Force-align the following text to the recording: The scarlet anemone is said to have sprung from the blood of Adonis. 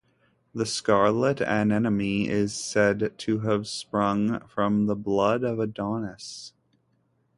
The 0.55 0.65
scarlet 0.65 1.41
anemone 1.41 2.25
is 2.27 2.55
said 2.55 3.13
to 3.19 3.39
have 3.41 3.67
sprung 3.67 4.39
from 4.47 4.87
the 4.87 4.95
blood 4.95 5.43
of 5.43 5.59
Adonis. 5.59 6.53